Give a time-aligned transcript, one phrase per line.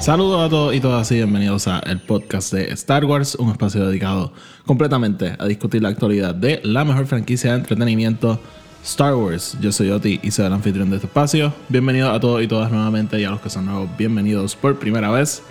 [0.00, 3.86] Saludos a todos y todas y bienvenidos a el podcast de Star Wars, un espacio
[3.86, 4.32] dedicado
[4.64, 8.40] completamente a discutir la actualidad de la mejor franquicia de entretenimiento
[8.82, 9.58] Star Wars.
[9.60, 11.52] Yo soy Oti y soy el anfitrión de este espacio.
[11.68, 15.10] Bienvenidos a todos y todas nuevamente y a los que son nuevos, bienvenidos por primera
[15.10, 15.42] vez.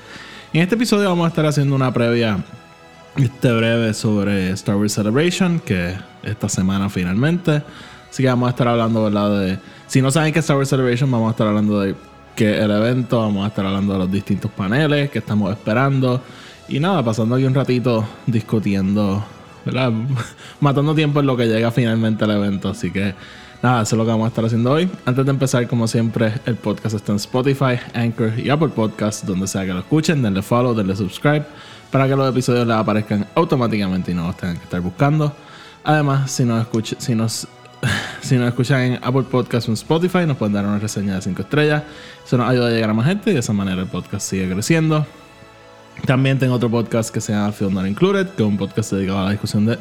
[0.51, 2.43] En este episodio vamos a estar haciendo una previa
[3.17, 5.93] este breve sobre Star Wars Celebration, que
[6.23, 7.61] esta semana finalmente.
[8.09, 9.41] Así que vamos a estar hablando, ¿verdad?
[9.41, 11.93] De, si no saben qué es Star Wars Celebration, vamos a estar hablando de
[12.39, 16.21] que el evento, vamos a estar hablando de los distintos paneles que estamos esperando.
[16.69, 19.21] Y nada, pasando aquí un ratito discutiendo,
[19.65, 19.91] ¿verdad?
[20.61, 22.69] Matando tiempo en lo que llega finalmente el evento.
[22.69, 23.13] Así que
[23.61, 24.89] nada, eso es lo que vamos a estar haciendo hoy.
[25.05, 29.45] Antes de empezar, como siempre, el podcast está en Spotify, Anchor y Apple Podcasts, donde
[29.45, 30.21] sea que lo escuchen.
[30.21, 31.45] Denle follow, denle subscribe
[31.91, 35.35] para que los episodios les aparezcan automáticamente y no los tengan que estar buscando.
[35.83, 37.49] Además, si nos, escucha, si nos
[38.29, 41.21] si nos escuchan en Apple Podcasts o en Spotify, nos pueden dar una reseña de
[41.23, 41.81] 5 estrellas.
[42.23, 44.47] Eso nos ayuda a llegar a más gente y de esa manera el podcast sigue
[44.47, 45.03] creciendo.
[46.05, 49.19] También tengo otro podcast que se llama Film Not Included, que es un podcast dedicado
[49.19, 49.79] a la discusión de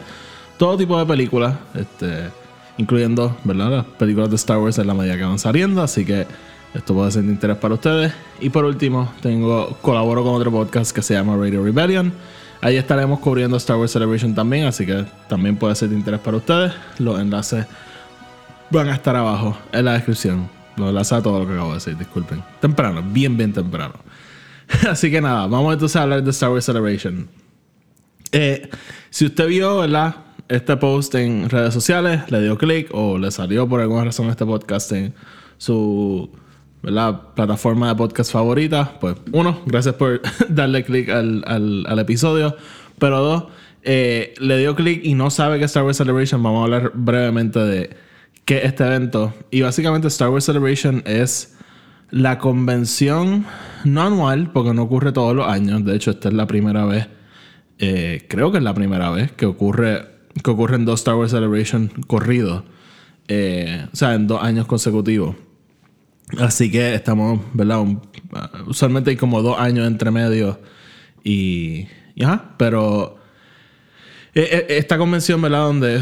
[0.57, 2.31] todo tipo de películas, este,
[2.79, 5.83] incluyendo las películas de Star Wars en la medida que van saliendo.
[5.83, 6.27] Así que
[6.73, 8.15] esto puede ser de interés para ustedes.
[8.41, 12.15] Y por último, tengo colaboro con otro podcast que se llama Radio Rebellion.
[12.63, 16.39] Ahí estaremos cubriendo Star Wars Celebration también, así que también puede ser de interés para
[16.39, 16.73] ustedes.
[16.99, 17.67] Los enlaces
[18.70, 20.48] van a estar abajo en la descripción.
[20.77, 22.42] Los enlaces a todo lo que acabo de decir, disculpen.
[22.61, 23.94] Temprano, bien, bien temprano.
[24.91, 27.28] así que nada, vamos entonces a hablar de Star Wars Celebration.
[28.33, 28.69] Eh,
[29.11, 30.16] si usted vio, ¿verdad?
[30.48, 34.46] Este post en redes sociales, le dio clic o le salió por alguna razón este
[34.46, 35.14] podcast en
[35.58, 36.30] su
[36.83, 37.34] ¿verdad?
[37.34, 42.57] plataforma de podcast favorita, pues uno, gracias por darle clic al, al, al, episodio.
[42.98, 43.45] Pero dos,
[43.83, 46.42] eh, le dio clic y no sabe que Star Wars Celebration.
[46.42, 48.08] Vamos a hablar brevemente de
[48.48, 49.35] qué es este evento.
[49.51, 51.55] Y básicamente Star Wars Celebration es
[52.11, 53.45] la convención
[53.85, 55.85] no anual, porque no ocurre todos los años.
[55.85, 57.08] De hecho, esta es la primera vez,
[57.79, 61.89] eh, creo que es la primera vez que ocurre que ocurren dos Star Wars Celebration
[62.07, 62.64] corridos.
[63.27, 65.37] Eh, o sea, en dos años consecutivos.
[66.39, 67.81] Así que estamos, ¿verdad?
[67.81, 68.01] Uh,
[68.67, 70.58] usualmente hay como dos años entre medio
[71.23, 73.19] y, y ajá, pero
[74.35, 75.64] eh, esta convención, ¿verdad?
[75.64, 76.01] Donde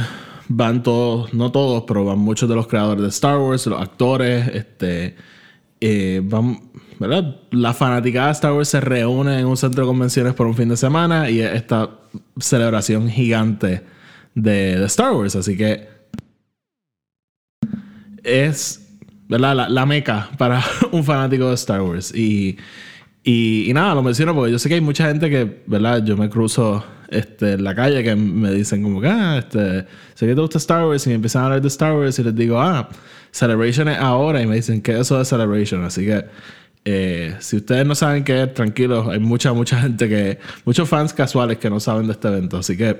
[0.48, 4.48] van todos, no todos, pero van muchos de los creadores de Star Wars, los actores,
[4.48, 5.16] este,
[5.80, 6.60] eh, van,
[6.98, 7.40] ¿verdad?
[7.50, 10.68] La fanaticada de Star Wars se reúne en un centro de convenciones por un fin
[10.68, 11.90] de semana y esta
[12.38, 13.82] celebración gigante
[14.34, 15.88] de, de Star Wars, así que
[18.22, 18.86] es
[19.28, 19.56] ¿verdad?
[19.56, 20.62] La, la, meca para
[20.92, 22.14] un fanático de Star Wars.
[22.14, 22.56] Y,
[23.22, 26.04] y, y, nada, lo menciono porque yo sé que hay mucha gente que, ¿verdad?
[26.04, 30.26] Yo me cruzo este, en la calle que me dicen como que, ah, este, sé
[30.26, 32.34] que te gusta Star Wars y me empiezan a hablar de Star Wars y les
[32.34, 32.88] digo, ah,
[33.30, 35.84] Celebration es ahora y me dicen, ¿qué es eso de Celebration?
[35.84, 36.24] Así que...
[36.88, 41.12] Eh, si ustedes no saben qué es, tranquilos, hay mucha, mucha gente que, muchos fans
[41.12, 42.58] casuales que no saben de este evento.
[42.58, 42.96] Así que,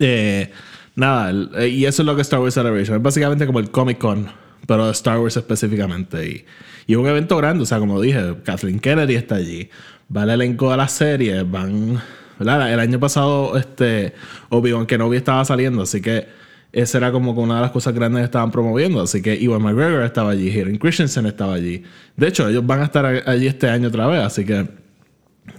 [0.00, 0.50] eh,
[0.94, 2.96] nada, el, y eso es lo que es Star Wars Celebration.
[2.96, 4.30] Es básicamente como el Comic Con
[4.66, 6.26] pero de Star Wars específicamente.
[6.26, 6.44] Y,
[6.86, 9.70] y es un evento grande, o sea, como dije, Kathleen Kennedy está allí,
[10.14, 12.00] va el elenco de la serie, van.
[12.38, 12.72] ¿Verdad?
[12.72, 14.14] El año pasado, este,
[14.48, 16.26] Obi-Wan Kenobi estaba saliendo, así que
[16.72, 19.00] esa era como una de las cosas grandes que estaban promoviendo.
[19.00, 21.82] Así que Iwan McGregor estaba allí, Hayden Christensen estaba allí.
[22.16, 24.68] De hecho, ellos van a estar allí este año otra vez, así que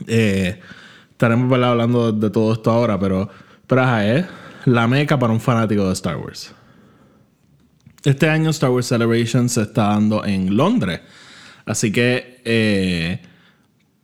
[0.05, 0.59] eh,
[1.11, 3.29] estaremos hablando de todo esto ahora, pero,
[3.65, 4.25] pero ajá, es
[4.65, 6.53] la meca para un fanático de Star Wars.
[8.03, 11.01] Este año Star Wars Celebration se está dando en Londres.
[11.65, 13.21] Así que eh,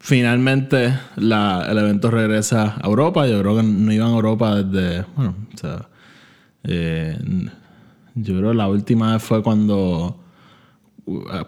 [0.03, 3.25] finalmente el evento regresa a Europa.
[3.25, 5.05] Yo creo que no iban a Europa desde.
[5.15, 5.87] Bueno, o sea.
[6.65, 7.17] Eh,
[8.15, 10.19] yo creo que la última vez fue cuando.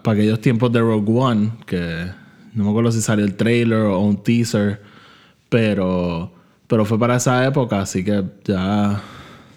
[0.02, 2.10] Para aquellos tiempos de Rogue One, que
[2.54, 4.82] no me acuerdo si salió el trailer o un teaser,
[5.48, 6.30] pero,
[6.66, 9.00] pero fue para esa época, así que ya,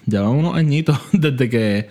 [0.06, 1.90] ya van unos añitos desde que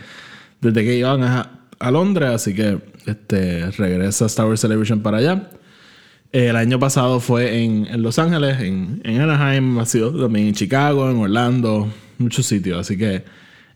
[0.62, 5.50] desde que iban a, a, Londres, así que este, regresa Star Wars Celebration para allá.
[6.32, 10.54] El año pasado fue en, en Los Ángeles, en, en, Anaheim, ha sido también en
[10.54, 11.88] Chicago, en Orlando,
[12.19, 13.25] muchos sitios, así que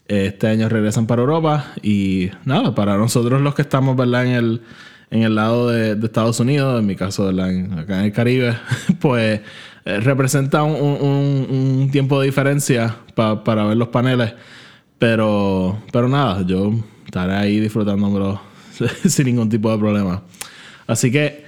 [0.06, 4.26] este año regresan para Europa y nada, para nosotros los que estamos ¿verdad?
[4.26, 4.60] En, el,
[5.10, 7.30] en el lado de, Estados Unidos, en mi caso.
[7.30, 8.54] En- acá en el Caribe,
[9.00, 9.40] pues
[9.86, 14.34] eh, representa un, un- tiempo de diferencia pa- para ver los paneles.
[14.98, 16.72] Pero, pero nada, yo
[17.06, 18.40] estaré ahí disfrutándomelo
[19.08, 20.22] sin ningún tipo de problema.
[20.86, 21.41] Así que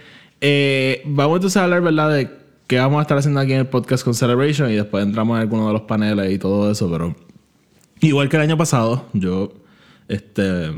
[0.47, 2.13] eh, vamos entonces a hablar, ¿verdad?
[2.13, 2.31] De
[2.67, 5.41] qué vamos a estar haciendo aquí en el podcast con Celebration y después entramos en
[5.41, 7.17] alguno de los paneles y todo eso, pero
[8.01, 9.55] igual que el año pasado, yo,
[10.07, 10.71] este,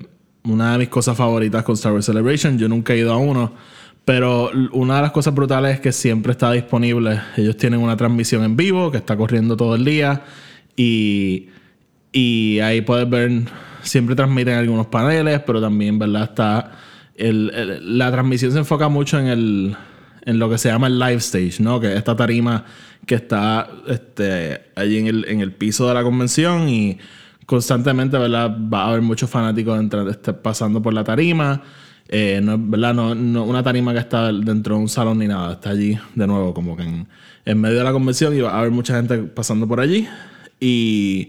[0.44, 3.54] una de mis cosas favoritas con Star Wars Celebration, yo nunca he ido a uno,
[4.04, 7.20] pero una de las cosas brutales es que siempre está disponible.
[7.36, 10.22] Ellos tienen una transmisión en vivo que está corriendo todo el día
[10.76, 11.48] y,
[12.12, 13.32] y ahí puedes ver,
[13.82, 16.22] siempre transmiten algunos paneles, pero también, ¿verdad?
[16.22, 16.70] Está,
[17.18, 19.76] la transmisión se enfoca mucho en el
[20.24, 21.78] en lo que se llama el live stage, ¿no?
[21.78, 22.64] Que es esta tarima
[23.06, 26.98] que está este, allí en el, en el piso de la convención y
[27.46, 28.50] constantemente, ¿verdad?
[28.72, 31.62] Va a haber muchos fanáticos entra- este, pasando por la tarima.
[32.08, 32.92] Eh, no, ¿verdad?
[32.92, 35.52] No, no una tarima que está dentro de un salón ni nada.
[35.52, 37.06] Está allí de nuevo, como que en,
[37.44, 40.08] en medio de la convención y va a haber mucha gente pasando por allí.
[40.58, 41.28] Y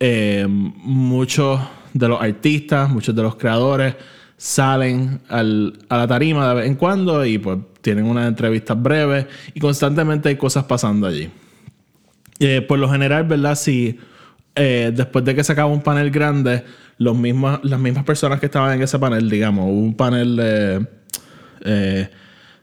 [0.00, 1.60] eh, muchos
[1.92, 3.96] de los artistas, muchos de los creadores
[4.36, 9.26] salen al- a la tarima de vez en cuando y pues tienen unas entrevistas breves
[9.54, 11.30] y constantemente hay cosas pasando allí.
[12.40, 13.54] Eh, por lo general, ¿verdad?
[13.54, 13.98] Si
[14.56, 16.64] eh, después de que se acaba un panel grande,
[16.98, 20.86] los mismos, las mismas personas que estaban en ese panel, digamos, hubo un panel de,
[21.64, 22.08] eh,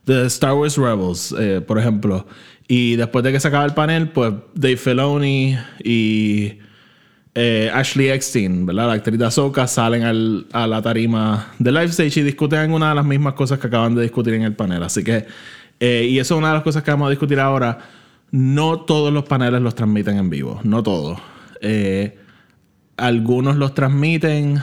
[0.06, 2.25] de Star Wars Rebels, eh, por ejemplo,
[2.67, 6.59] y después de que se acaba el panel, pues Dave Filoni y
[7.33, 8.87] eh, Ashley Eckstein, ¿verdad?
[8.87, 12.89] La actriz de Ahsoka salen al- a la tarima de Live Stage y discuten una
[12.89, 14.83] de las mismas cosas que acaban de discutir en el panel.
[14.83, 15.25] Así que,
[15.79, 17.79] eh, y eso es una de las cosas que vamos a discutir ahora.
[18.31, 21.19] No todos los paneles los transmiten en vivo, no todos.
[21.61, 22.17] Eh,
[22.97, 24.59] algunos los transmiten,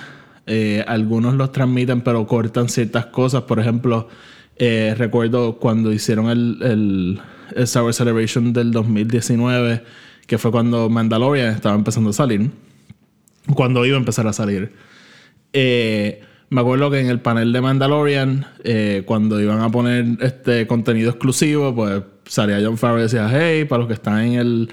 [0.47, 3.43] eh, algunos los transmiten, pero cortan ciertas cosas.
[3.43, 4.09] Por ejemplo,
[4.59, 7.21] recuerdo cuando hicieron el, el,
[7.55, 9.85] el Wars Celebration del 2019,
[10.29, 12.51] que fue cuando Mandalorian estaba empezando a salir,
[13.55, 14.73] cuando iba a empezar a salir.
[15.55, 16.21] Eh,
[16.51, 21.11] me acuerdo que en el panel de Mandalorian, eh, cuando iban a poner este contenido
[21.11, 24.69] exclusivo, pues salía John Favreau y decía, hey, para los que están en el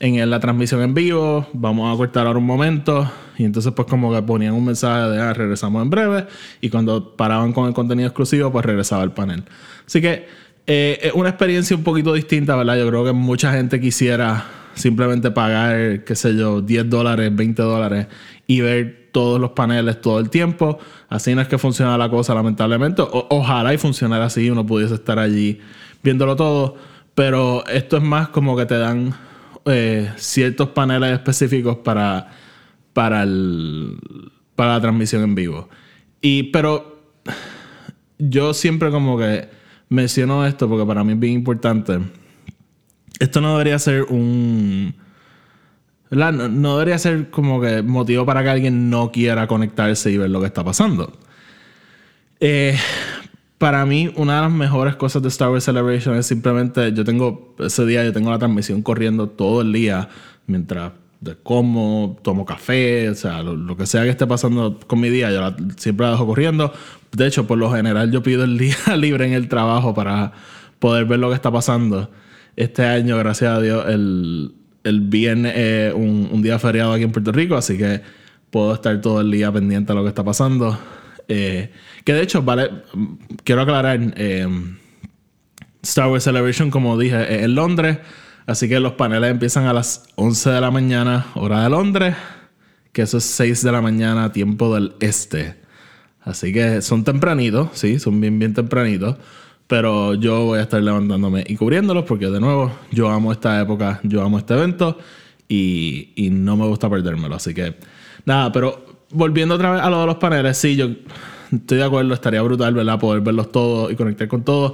[0.00, 3.10] en la transmisión en vivo, vamos a cortar ahora un momento.
[3.36, 6.26] Y entonces pues como que ponían un mensaje de, ah, regresamos en breve.
[6.60, 9.44] Y cuando paraban con el contenido exclusivo, pues regresaba el panel.
[9.86, 10.26] Así que
[10.66, 12.76] eh, es una experiencia un poquito distinta, ¿verdad?
[12.76, 14.44] Yo creo que mucha gente quisiera
[14.78, 18.06] simplemente pagar, qué sé yo, 10 dólares, 20 dólares
[18.46, 20.78] y ver todos los paneles todo el tiempo.
[21.08, 23.02] Así no es que funciona la cosa, lamentablemente.
[23.02, 25.60] O- ojalá y funcionara así, uno pudiese estar allí
[26.02, 26.76] viéndolo todo.
[27.14, 29.12] Pero esto es más como que te dan
[29.64, 32.28] eh, ciertos paneles específicos para,
[32.92, 33.98] para, el,
[34.54, 35.68] para la transmisión en vivo.
[36.20, 37.02] Y, pero
[38.18, 39.48] yo siempre como que
[39.88, 41.98] menciono esto porque para mí es bien importante.
[43.20, 44.94] Esto no debería ser un...
[46.10, 50.30] No, no debería ser como que motivo para que alguien no quiera conectarse y ver
[50.30, 51.18] lo que está pasando.
[52.40, 52.76] Eh,
[53.58, 57.54] para mí, una de las mejores cosas de Star Wars Celebration es simplemente, yo tengo,
[57.58, 60.08] ese día yo tengo la transmisión corriendo todo el día,
[60.46, 60.92] mientras
[61.42, 65.32] como, tomo café, o sea, lo, lo que sea que esté pasando con mi día,
[65.32, 66.72] yo la- siempre la dejo corriendo.
[67.12, 70.32] De hecho, por lo general yo pido el día libre en el trabajo para
[70.78, 72.08] poder ver lo que está pasando.
[72.58, 77.30] Este año, gracias a Dios, el, el viernes es un, día feriado aquí en Puerto
[77.30, 78.00] Rico, así que
[78.50, 80.76] puedo estar todo el día pendiente de lo que está pasando.
[81.28, 81.70] Eh,
[82.02, 82.68] que de hecho, vale,
[83.44, 84.48] quiero aclarar, eh,
[85.82, 87.98] Star Wars Celebration, como dije, es en Londres,
[88.44, 92.16] así que los paneles empiezan a las 11 de la mañana, hora de Londres,
[92.90, 95.60] que eso es 6 de la mañana, tiempo del este.
[96.22, 99.16] Así que son tempranitos, sí, son bien, bien tempranitos.
[99.68, 104.00] Pero yo voy a estar levantándome y cubriéndolos porque, de nuevo, yo amo esta época,
[104.02, 104.98] yo amo este evento
[105.46, 107.36] y, y no me gusta perdérmelo.
[107.36, 107.76] Así que,
[108.24, 110.88] nada, pero volviendo otra vez a lo de los paneles, sí, yo
[111.52, 112.98] estoy de acuerdo, estaría brutal, ¿verdad?
[112.98, 114.72] Poder verlos todos y conectar con todos.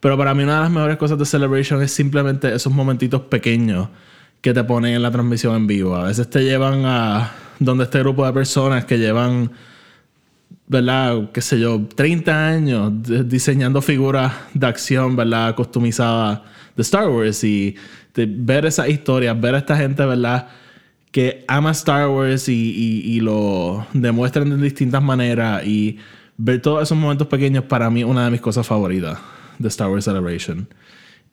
[0.00, 3.88] Pero para mí, una de las mejores cosas de Celebration es simplemente esos momentitos pequeños
[4.40, 5.96] que te ponen en la transmisión en vivo.
[5.96, 9.50] A veces te llevan a donde este grupo de personas que llevan
[10.68, 11.30] ¿verdad?
[11.32, 12.92] qué sé yo, 30 años
[13.28, 15.54] diseñando figuras de acción, ¿verdad?
[15.54, 16.40] Customizadas
[16.74, 17.76] de Star Wars y
[18.14, 20.48] ver esas historias, ver a esta gente, ¿verdad?
[21.10, 25.98] Que ama Star Wars y, y- lo demuestran de distintas maneras y
[26.36, 29.18] ver todos esos momentos pequeños para mí una de mis cosas favoritas
[29.58, 30.68] de Star Wars Celebration.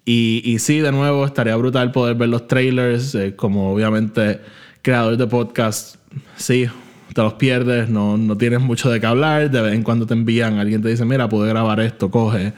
[0.05, 4.41] Y, y sí, de nuevo, estaría brutal poder ver los trailers, eh, como obviamente
[4.81, 5.95] creador de podcast,
[6.35, 6.67] sí,
[7.13, 10.13] te los pierdes, no, no tienes mucho de qué hablar, de vez en cuando te
[10.13, 12.53] envían, alguien te dice, mira, pude grabar esto, coge.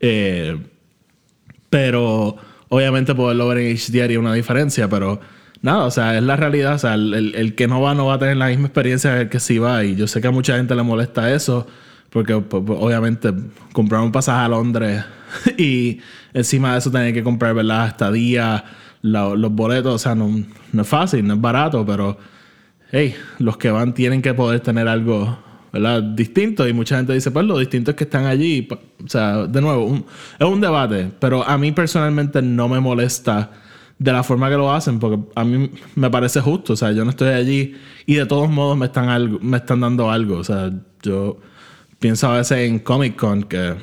[0.00, 0.56] Eh,
[1.70, 2.36] pero
[2.68, 5.20] obviamente poderlo ver en HDR haría una diferencia, pero
[5.62, 8.14] nada, o sea, es la realidad, o sea, el, el, que no va no va
[8.14, 10.30] a tener la misma experiencia que el que sí va, y yo sé que a
[10.30, 11.66] mucha gente le molesta eso,
[12.10, 13.32] porque pues, pues, obviamente
[13.72, 15.04] comprar un pasaje a Londres
[15.58, 16.00] y
[16.32, 17.88] encima de eso tener que comprar, ¿verdad?
[17.88, 18.64] Estadía,
[19.02, 22.18] los boletos, o sea, no, no es fácil, no es barato, pero
[22.90, 25.38] hey, los que van tienen que poder tener algo
[25.72, 26.02] ¿verdad?
[26.02, 28.68] distinto y mucha gente dice, pues lo distinto es que están allí.
[29.04, 30.04] O sea, de nuevo,
[30.38, 33.50] es un debate, pero a mí personalmente no me molesta
[33.98, 36.72] de la forma que lo hacen, porque a mí me parece justo.
[36.74, 37.76] O sea, yo no estoy allí
[38.06, 40.38] y de todos modos me están, algo, me están dando algo.
[40.38, 40.70] O sea,
[41.02, 41.38] yo
[41.98, 43.74] pienso a veces en Comic Con, que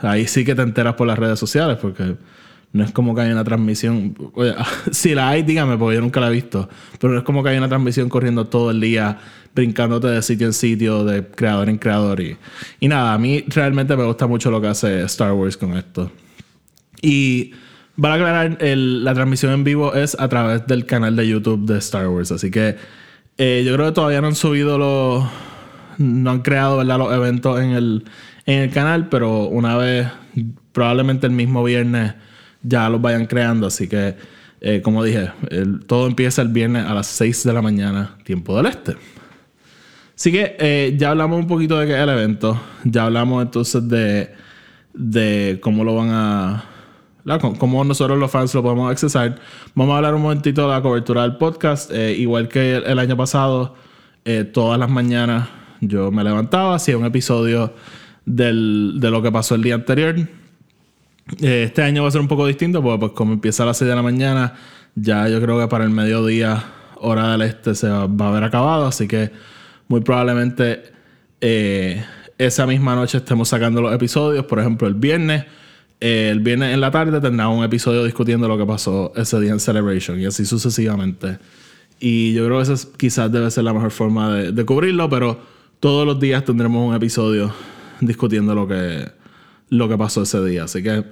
[0.00, 2.16] ahí sí que te enteras por las redes sociales, porque
[2.72, 4.16] no es como que hay una transmisión.
[4.92, 6.68] si la hay, dígame, porque yo nunca la he visto.
[6.98, 9.18] Pero no es como que hay una transmisión corriendo todo el día,
[9.54, 12.20] brincándote de sitio en sitio, de creador en creador.
[12.20, 12.36] Y,
[12.78, 16.12] y nada, a mí realmente me gusta mucho lo que hace Star Wars con esto.
[17.02, 17.52] Y
[18.00, 22.08] para aclarar, la transmisión en vivo es a través del canal de YouTube de Star
[22.08, 22.30] Wars.
[22.30, 22.76] Así que
[23.36, 25.28] eh, yo creo que todavía no han subido los.
[25.98, 26.98] No han creado ¿verdad?
[26.98, 28.04] los eventos en el,
[28.46, 30.08] en el canal, pero una vez,
[30.72, 32.14] probablemente el mismo viernes
[32.62, 33.66] ya los vayan creando.
[33.66, 34.16] Así que,
[34.60, 35.30] eh, como dije,
[35.86, 38.96] todo empieza el viernes a las 6 de la mañana, tiempo del este.
[40.16, 42.60] Así que eh, ya hablamos un poquito de qué es el evento.
[42.84, 44.30] Ya hablamos entonces de,
[44.92, 46.64] de cómo lo van a.
[47.58, 49.36] Cómo nosotros los fans lo podemos accesar.
[49.74, 51.90] Vamos a hablar un momentito de la cobertura del podcast.
[51.92, 53.76] Eh, igual que el, año pasado,
[54.52, 55.48] todas las mañanas
[55.80, 57.74] yo me levantaba, hacía un episodio
[58.24, 60.16] del, de lo que pasó el día anterior.
[61.40, 63.78] Eh, este año va a ser un poco distinto porque pues como empieza a las
[63.78, 64.54] 6 de la mañana,
[64.94, 66.64] ya yo creo que para el mediodía,
[66.96, 68.86] hora del este, se va, a haber acabado.
[68.86, 69.30] Así que
[69.88, 70.92] muy probablemente
[71.40, 72.04] eh,
[72.38, 74.44] esa misma noche estemos sacando los episodios.
[74.44, 75.44] Por ejemplo, el viernes.
[76.02, 79.52] Eh, el viernes en la tarde tendrá un episodio discutiendo lo que pasó ese día
[79.52, 81.38] en Celebration y así sucesivamente.
[81.98, 85.38] Y yo creo que esa quizás debe ser la mejor forma de, de cubrirlo, pero
[85.78, 87.52] todos los días tendremos un episodio
[88.00, 89.10] discutiendo lo que,
[89.70, 90.64] lo que pasó ese día.
[90.64, 91.04] Así que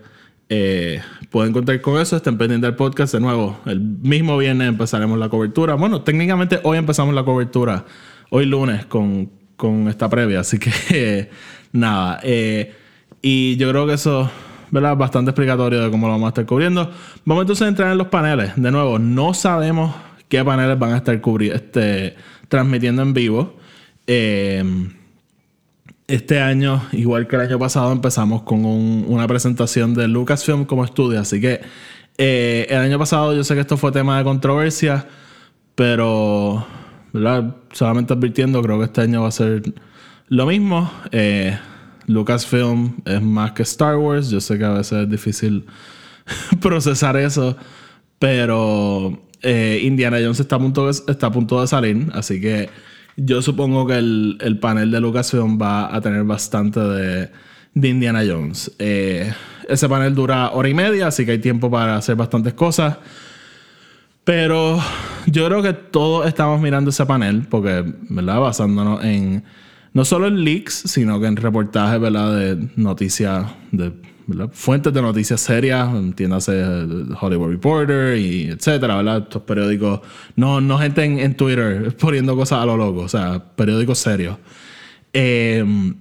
[0.50, 1.00] eh,
[1.30, 2.16] pueden contar con eso.
[2.16, 3.14] Estén pendientes del podcast.
[3.14, 5.74] De nuevo, el mismo viernes empezaremos la cobertura.
[5.74, 7.86] Bueno, técnicamente hoy empezamos la cobertura.
[8.30, 10.40] Hoy lunes con, con esta previa.
[10.40, 11.30] Así que
[11.72, 12.20] nada.
[12.22, 12.74] Eh,
[13.22, 14.30] y yo creo que eso
[14.70, 14.96] ¿verdad?
[14.96, 16.90] bastante explicatorio de cómo lo vamos a estar cubriendo.
[17.24, 18.52] Vamos entonces a entrar en los paneles.
[18.56, 19.94] De nuevo, no sabemos
[20.28, 21.20] qué paneles van a estar
[21.52, 22.16] este,
[22.48, 23.56] transmitiendo en vivo.
[24.06, 24.64] Eh,
[26.08, 31.20] este año, igual que el año pasado, empezamos con una presentación de Lucasfilm como estudio.
[31.20, 31.60] Así que
[32.16, 35.06] eh, el año pasado yo sé que esto fue tema de controversia,
[35.74, 36.66] pero
[37.72, 39.62] solamente advirtiendo, creo que este año va a ser
[40.28, 40.90] lo mismo.
[41.12, 41.58] Eh,
[42.06, 44.30] Lucasfilm es más que Star Wars.
[44.30, 45.66] Yo sé que a veces es difícil
[46.60, 47.54] procesar eso,
[48.18, 52.70] pero eh, Indiana Jones está a, punto está a punto de salir, así que
[53.18, 57.30] yo supongo que el, panel de Lucasfilm va a tener bastante de,
[57.74, 58.72] Indiana Jones.
[58.78, 59.32] Eh,
[59.68, 62.96] ese panel dura hora y media, así que hay tiempo para hacer bastantes cosas.
[64.22, 64.78] Pero
[65.26, 68.40] yo creo que todos estamos mirando ese panel, porque, ¿verdad?
[68.40, 69.42] Basándonos en
[69.92, 72.38] no solo en leaks, sino que en reportajes, ¿verdad?
[72.38, 73.92] De noticias de
[74.52, 76.52] fuentes de noticias serias, entiéndase
[77.20, 79.18] Hollywood Reporter y etcétera, ¿verdad?
[79.18, 80.00] Estos periódicos,
[80.36, 84.36] no, no gente en, Twitter poniendo cosas a lo loco, o sea, periódicos serios.
[85.12, 85.94] Em,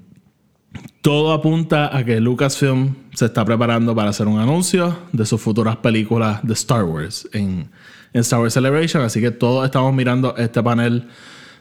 [1.01, 5.77] todo apunta a que Lucasfilm se está preparando para hacer un anuncio de sus futuras
[5.77, 7.69] películas de Star Wars en,
[8.13, 11.07] en Star Wars Celebration, así que todos estamos mirando este panel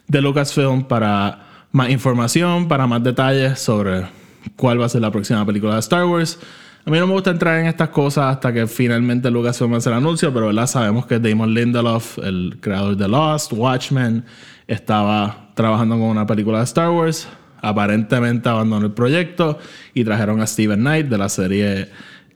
[0.08, 4.06] de Lucasfilm para más información, para más detalles sobre
[4.54, 6.38] cuál va a ser la próxima película de Star Wars.
[6.86, 9.96] A mí no me gusta entrar en estas cosas hasta que finalmente Lucasfilm hace el
[9.96, 10.68] anuncio, pero ¿verdad?
[10.68, 14.24] sabemos que Damon Lindelof, el creador de Lost, Watchmen,
[14.68, 17.26] estaba trabajando con una película de Star Wars.
[17.60, 19.58] Aparentemente abandonó el proyecto
[19.94, 21.88] y trajeron a Steven Knight de la serie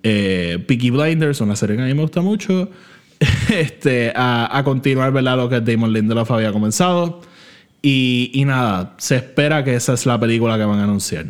[0.03, 2.71] eh, Peaky Blinders, una serie que a mí me gusta mucho,
[3.51, 5.37] este, a, continuar ¿verdad?
[5.37, 7.21] lo que Damon Lindelof había comenzado.
[7.83, 11.27] Y, y nada, se espera que esa es la película que van a anunciar.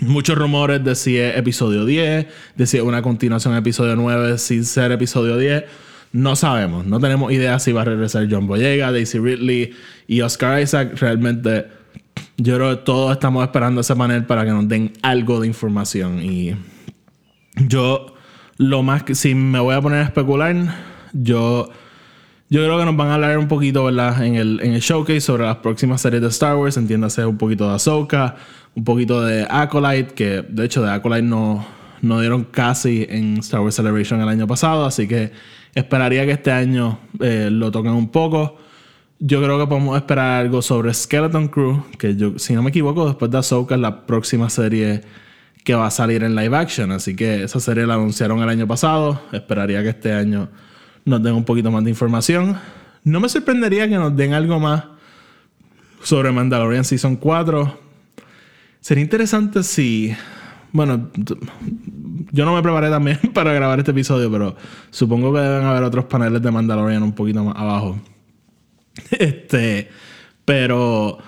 [0.00, 4.64] Muchos rumores de si es episodio 10, de si es una continuación episodio 9 sin
[4.64, 5.64] ser episodio 10.
[6.12, 9.72] No sabemos, no tenemos idea si va a regresar John Boyega, Daisy Ridley
[10.08, 10.98] y Oscar Isaac.
[10.98, 11.66] Realmente,
[12.36, 16.20] yo creo que todos estamos esperando ese panel para que nos den algo de información.
[16.22, 16.56] Y
[17.54, 18.14] yo,
[18.58, 20.74] lo más que, si me voy a poner a especular,
[21.12, 21.70] yo
[22.50, 24.22] Yo creo que nos van a hablar un poquito, ¿verdad?
[24.24, 26.76] En el, en el showcase sobre las próximas series de Star Wars.
[26.76, 28.36] Entiéndase un poquito de Ahsoka,
[28.74, 31.66] un poquito de Acolyte, que de hecho de Acolyte no,
[32.02, 35.32] no dieron casi en Star Wars Celebration el año pasado, así que
[35.74, 38.58] esperaría que este año eh, lo toquen un poco.
[39.18, 43.06] Yo creo que podemos esperar algo sobre Skeleton Crew, que yo, si no me equivoco,
[43.06, 45.00] después de Ahsoka es la próxima serie
[45.64, 46.92] que va a salir en live action.
[46.92, 49.22] Así que esa serie la anunciaron el año pasado.
[49.32, 50.50] Esperaría que este año
[51.04, 52.58] nos den un poquito más de información.
[53.04, 54.84] No me sorprendería que nos den algo más
[56.02, 57.78] sobre Mandalorian Season 4.
[58.80, 60.14] Sería interesante si.
[60.72, 61.10] Bueno,
[62.32, 64.56] yo no me preparé también para grabar este episodio, pero
[64.90, 67.98] supongo que deben haber otros paneles de Mandalorian un poquito más abajo.
[69.10, 69.90] Este.
[70.44, 71.18] Pero.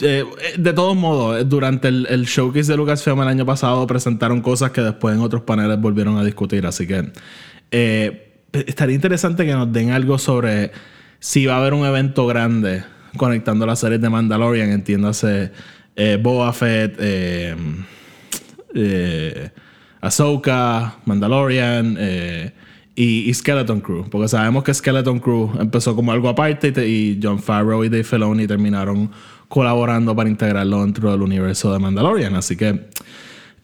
[0.00, 0.24] Eh,
[0.58, 4.80] de todos modos, durante el, el, showcase de Lucasfilm el año pasado presentaron cosas que
[4.80, 6.66] después en otros paneles volvieron a discutir.
[6.66, 7.12] Así que
[7.70, 10.72] eh, estaría interesante que nos den algo sobre
[11.18, 12.84] si va a haber un evento grande
[13.16, 15.50] conectando las series de Mandalorian, entiéndase
[15.94, 17.56] eh, Boba Fett, eh,
[18.74, 19.50] eh,
[20.00, 21.98] Ahsoka, Mandalorian
[22.94, 24.08] y, Skeleton Crew.
[24.10, 28.46] Porque sabemos que Skeleton Crew empezó como algo aparte y, John Farrow y Dave Filoni
[28.46, 29.10] terminaron
[29.48, 32.34] colaborando para integrarlo dentro del universo de Mandalorian.
[32.34, 32.88] Así que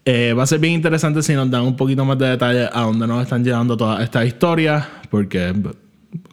[0.05, 3.07] va a ser bien interesante si nos dan un poquito más de detalle a dónde
[3.07, 4.87] nos están llevando toda esta historia.
[5.09, 5.53] Porque,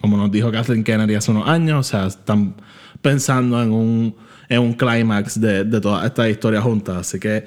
[0.01, 2.55] como nos dijo Kathleen Kennedy hace unos años, o sea, están
[3.01, 4.17] pensando en un,
[4.49, 6.97] en un clímax de, de toda esta historia juntas.
[6.97, 7.45] Así que,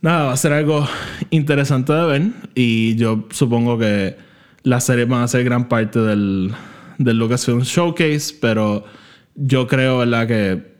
[0.00, 0.86] nada, va a ser algo
[1.30, 2.22] interesante de ver.
[2.54, 4.16] Y yo supongo que
[4.62, 6.52] las series van a ser gran parte del,
[6.98, 8.84] del Lucasfilm Showcase, pero
[9.34, 10.70] yo creo, ¿verdad?, que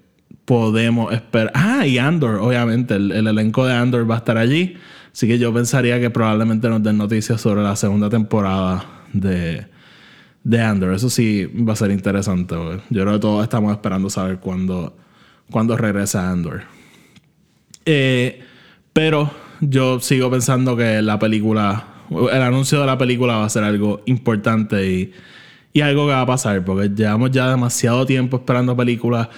[0.44, 1.52] podemos esperar.
[1.54, 4.76] Ah, y Andor, obviamente, el, el, elenco de Andor va a estar allí.
[5.12, 9.66] Así que yo pensaría que probablemente nos den noticias sobre la segunda temporada de,
[10.44, 10.94] de Andor.
[10.94, 12.54] Eso sí va a ser interesante.
[12.54, 14.96] Yo creo que todos estamos esperando saber cuándo,
[15.50, 16.62] cuándo regresa Andor.
[17.84, 18.42] Eh,
[18.92, 19.30] pero
[19.60, 24.02] yo sigo pensando que la película, el anuncio de la película va a ser algo
[24.06, 25.12] importante y,
[25.72, 29.28] y algo que va a pasar, porque llevamos ya demasiado tiempo esperando películas.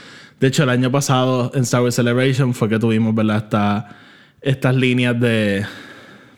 [0.42, 3.87] De hecho, el año pasado en Star Wars Celebration fue que tuvimos, ¿verdad?
[4.40, 5.64] estas líneas de.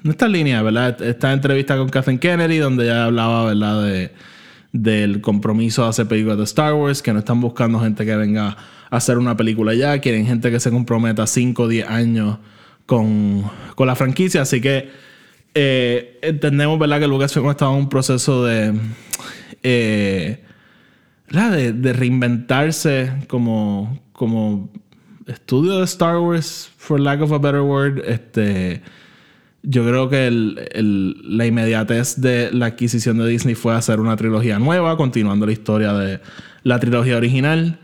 [0.03, 1.01] No estas líneas, ¿verdad?
[1.01, 3.83] Esta entrevista con Kathleen Kennedy, donde ella hablaba, ¿verdad?
[3.83, 4.13] De
[4.73, 8.49] del compromiso de hacer películas de Star Wars, que no están buscando gente que venga
[8.91, 12.37] a hacer una película ya, quieren gente que se comprometa 5 o 10 años
[12.85, 14.91] con, con, la franquicia, así que
[15.55, 17.01] eh, entendemos ¿verdad?
[17.01, 18.75] que Lucasfilm ha estado en un proceso de,
[19.63, 20.45] eh,
[21.35, 24.71] de, reinventarse como, como
[25.27, 28.83] estudio de Star Wars, for lack of a better word, este
[29.67, 34.97] yo creo que la inmediatez de la adquisición de Disney fue hacer una trilogía nueva,
[34.97, 36.21] continuando la historia de
[36.65, 37.79] la trilogía original.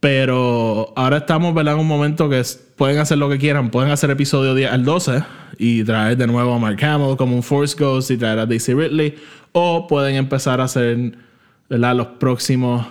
[0.00, 2.42] Pero ahora estamos en un momento que
[2.76, 3.70] pueden hacer lo que quieran.
[3.70, 5.24] Pueden hacer episodio 10 al 12
[5.58, 8.74] y traer de nuevo a Mark Hamill como un Force Ghost y traer a Daisy
[8.74, 9.16] Ridley.
[9.52, 11.16] O pueden empezar a hacer
[11.68, 12.86] los próximos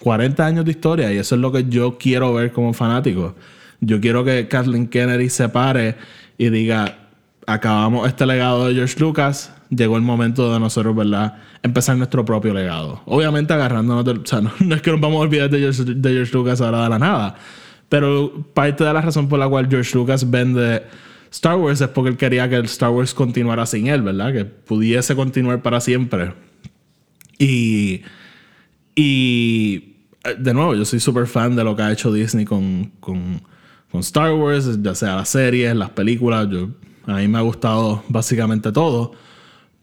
[0.00, 1.12] 40 años de historia.
[1.12, 3.34] Y eso es lo que yo quiero ver como fanático.
[3.80, 5.96] Yo quiero que Kathleen Kennedy se pare
[6.38, 6.98] y diga,
[7.46, 11.38] acabamos este legado de George Lucas, llegó el momento de nosotros, ¿verdad?
[11.62, 13.02] Empezar nuestro propio legado.
[13.06, 16.32] Obviamente agarrándonos O sea, no, es que nos vamos a olvidar de George, de George,
[16.32, 17.34] Lucas ahora de la nada.
[17.88, 20.82] Pero parte de la razón por la cual George Lucas vende
[21.30, 24.32] Star Wars es porque él quería que el Star Wars continuara sin él, ¿verdad?
[24.32, 26.32] Que pudiese continuar para siempre.
[27.38, 28.02] Y...
[28.94, 29.94] Y...
[30.38, 32.92] De nuevo, yo soy súper fan de lo que ha hecho Disney con...
[33.00, 33.42] con
[33.94, 36.48] con Star Wars, ya sea las series, las películas.
[36.50, 36.68] Yo,
[37.06, 39.12] a mí me ha gustado básicamente todo.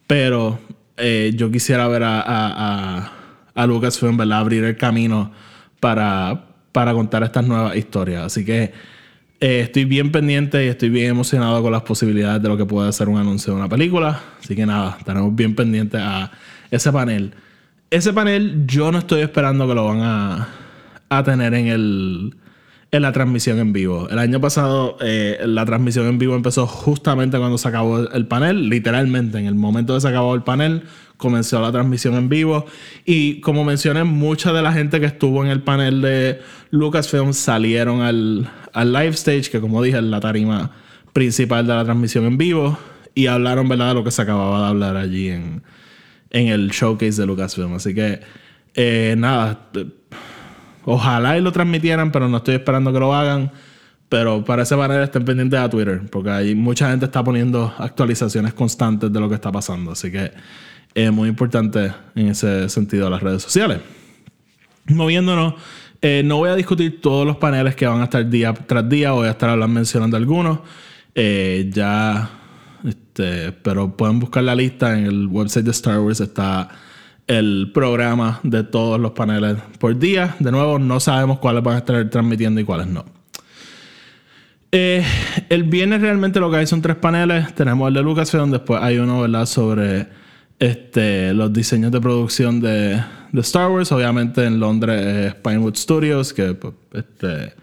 [0.05, 0.59] Pero
[0.97, 3.11] eh, yo quisiera ver a, a,
[3.55, 5.31] a, Lucasfilm abrir el camino
[5.79, 8.25] para, para contar estas nuevas historias.
[8.25, 8.73] Así que
[9.39, 12.91] eh, estoy bien pendiente y estoy bien emocionado con las posibilidades de lo que puede
[12.91, 14.21] ser un anuncio de una película.
[14.43, 16.29] Así que nada, estaremos bien pendientes a
[16.71, 17.33] ese panel.
[17.89, 20.47] Ese panel yo no estoy esperando que lo van a,
[21.09, 22.35] a tener en el
[22.91, 24.09] en la transmisión en vivo.
[24.09, 28.69] El año pasado eh, la transmisión en vivo empezó justamente cuando se acabó el panel,
[28.69, 30.83] literalmente en el momento de se acabó el panel
[31.15, 32.65] comenzó la transmisión en vivo
[33.05, 38.01] y como mencioné mucha de la gente que estuvo en el panel de Lucasfilm salieron
[38.01, 40.71] al, al live stage que como dije es la tarima
[41.13, 42.77] principal de la transmisión en vivo
[43.13, 45.61] y hablaron verdad de lo que se acababa de hablar allí en,
[46.31, 48.19] en el showcase de Lucasfilm así que
[48.73, 49.69] eh, nada
[50.85, 53.51] Ojalá y lo transmitieran, pero no estoy esperando que lo hagan.
[54.09, 58.53] Pero para ese panel estén pendientes a Twitter, porque ahí mucha gente está poniendo actualizaciones
[58.53, 59.91] constantes de lo que está pasando.
[59.91, 60.31] Así que
[60.93, 63.79] es muy importante en ese sentido las redes sociales.
[64.87, 65.53] Moviéndonos,
[66.01, 69.11] eh, no voy a discutir todos los paneles que van a estar día tras día,
[69.11, 70.59] voy a estar hablando, mencionando algunos.
[71.15, 72.29] Eh, ya,
[72.83, 76.69] este, pero pueden buscar la lista en el website de Star Wars, está
[77.27, 80.35] el programa de todos los paneles por día.
[80.39, 83.05] De nuevo, no sabemos cuáles van a estar transmitiendo y cuáles no.
[84.73, 85.03] Eh,
[85.49, 87.53] el viernes realmente lo que hay son tres paneles.
[87.55, 89.45] Tenemos el de Lucasfilm, después hay uno ¿verdad?
[89.45, 90.07] sobre
[90.59, 93.01] este, los diseños de producción de,
[93.33, 93.91] Star Wars.
[93.91, 97.53] Obviamente en Londres es Pinewood Studios, que pues, este,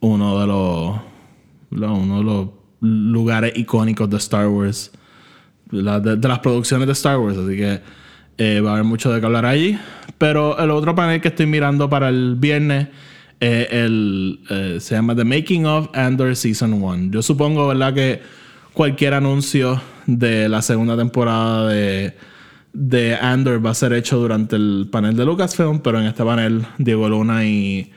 [0.00, 1.00] uno de los,
[1.70, 2.48] uno de los
[2.80, 4.92] lugares icónicos de Star Wars,
[5.70, 7.36] de, las producciones de Star Wars.
[7.36, 7.80] Así que
[8.38, 9.78] eh, va a haber mucho de qué hablar allí.
[10.16, 12.88] Pero el otro panel que estoy mirando para el viernes
[13.40, 17.10] eh, el, eh, se llama The Making of Andor Season 1.
[17.12, 17.94] Yo supongo, ¿verdad?
[17.94, 18.20] Que
[18.72, 22.14] cualquier anuncio de la segunda temporada de,
[22.72, 26.66] de Andor va a ser hecho durante el panel de Lucasfilm, pero en este panel
[26.78, 27.92] Diego Luna y,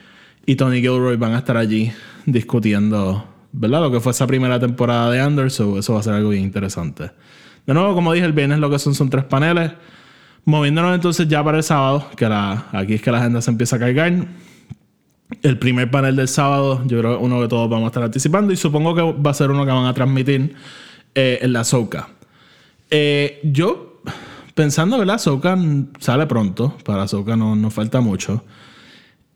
[0.46, 1.92] y Tony Gilroy van a estar allí
[2.26, 3.80] discutiendo, ¿verdad?
[3.82, 7.10] Lo que fue esa primera temporada de Andor, eso va a ser algo bien interesante.
[7.66, 9.72] De nuevo, como dije, el viernes lo que son son tres paneles.
[10.44, 13.78] Moviéndonos entonces ya para el sábado, que aquí es que la agenda se empieza a
[13.78, 14.26] cargar.
[15.42, 18.52] El primer panel del sábado, yo creo que uno que todos vamos a estar anticipando
[18.52, 20.54] y supongo que va a ser uno que van a transmitir
[21.14, 22.08] eh, en la Soca.
[22.90, 24.02] Eh, yo,
[24.54, 25.56] pensando que la Soca
[26.00, 28.44] sale pronto, para Soca no nos falta mucho,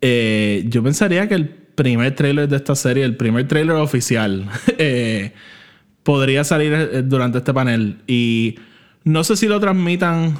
[0.00, 4.48] eh, yo pensaría que el primer trailer de esta serie, el primer trailer oficial,
[6.02, 7.98] podría salir durante este panel.
[8.08, 8.56] Y
[9.04, 10.36] no sé si lo transmitan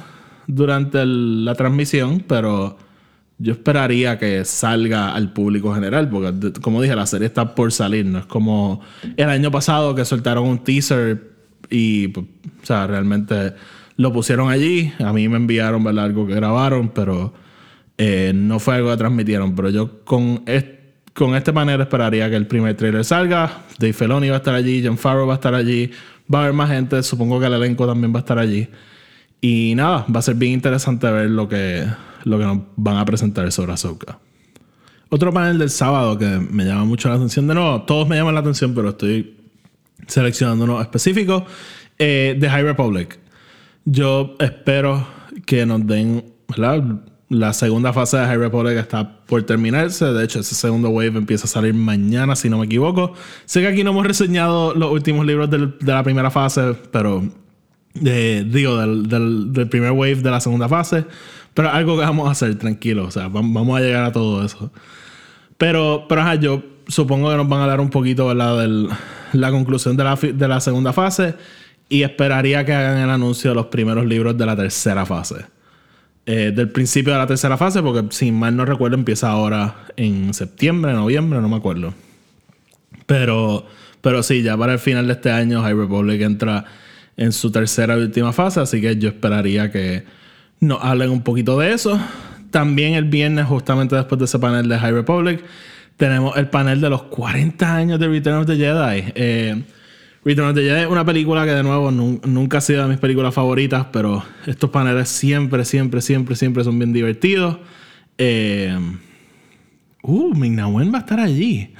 [0.47, 2.77] durante la transmisión, pero
[3.37, 8.05] yo esperaría que salga al público general, porque como dije, la serie está por salir,
[8.05, 8.81] no es como
[9.15, 11.31] el año pasado que soltaron un teaser
[11.69, 12.25] y, pues,
[12.63, 13.53] o sea, realmente
[13.95, 16.05] lo pusieron allí, a mí me enviaron ¿verdad?
[16.05, 17.33] algo que grabaron, pero
[17.97, 20.43] eh, no fue algo que transmitieron, pero yo con,
[21.17, 24.83] con este manera esperaría que el primer trailer salga, Dave Filoni va a estar allí,
[24.85, 25.89] John Farrow va a estar allí,
[26.31, 28.69] va a haber más gente, supongo que el elenco también va a estar allí.
[29.41, 31.87] Y nada, va a ser bien interesante ver lo que,
[32.23, 34.19] lo que nos van a presentar sobre Ahsoka.
[35.09, 38.35] Otro panel del sábado que me llama mucho la atención, de nuevo, todos me llaman
[38.35, 39.37] la atención, pero estoy
[40.05, 41.47] seleccionando uno específico,
[41.97, 43.17] eh, The High Republic.
[43.85, 45.07] Yo espero
[45.47, 46.25] que nos den,
[47.29, 50.05] La segunda fase de High Republic está por terminarse.
[50.05, 53.13] De hecho, ese segundo wave empieza a salir mañana, si no me equivoco.
[53.45, 57.23] Sé que aquí no hemos reseñado los últimos libros de la primera fase, pero
[57.93, 61.05] digo, del, del, primer wave de la segunda fase.
[61.53, 63.05] Pero algo que vamos a hacer, tranquilo.
[63.05, 64.71] O sea, vamos a llegar a todo eso.
[65.57, 68.59] Pero, pero ajá, yo supongo que nos van a dar un poquito, ¿verdad?
[68.61, 68.87] De
[69.33, 71.35] la conclusión de la, de la segunda fase.
[71.89, 75.56] Y esperaría que hagan el anuncio de los primeros libros de la tercera fase.
[76.29, 80.33] Eh, del principio de la tercera fase, porque si mal no recuerdo, empieza ahora en
[80.33, 81.93] septiembre, noviembre, no me acuerdo.
[83.05, 83.65] Pero,
[84.01, 86.65] pero sí, ya para el final de este año, High Republic entra
[87.15, 90.03] en su tercera y última fase, así que yo esperaría que
[90.59, 91.97] nos hablen un poquito de eso.
[92.51, 95.41] También el viernes, justamente después de ese panel de High Republic,
[95.95, 99.13] tenemos el panel de los 40 años de Return of the Jedi.
[99.15, 99.63] Eh,
[100.27, 103.87] Return of es una película que de nuevo nunca ha sido de mis películas favoritas,
[103.93, 107.59] pero estos paneles siempre, siempre, siempre, siempre son bien divertidos.
[108.17, 108.77] Eh,
[110.01, 111.73] uh, Ming Wen va a estar allí.